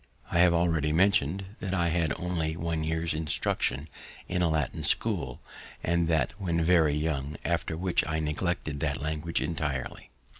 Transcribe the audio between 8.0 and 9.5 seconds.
I neglected that language